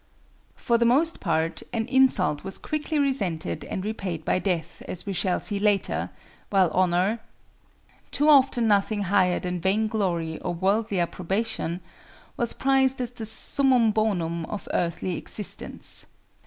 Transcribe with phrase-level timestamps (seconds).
[0.55, 5.13] For the most part, an insult was quickly resented and repaid by death, as we
[5.13, 6.09] shall see later,
[6.49, 13.91] while Honor—too often nothing higher than vain glory or worldly approbation—was prized as the summum
[13.91, 16.07] bonum of earthly existence.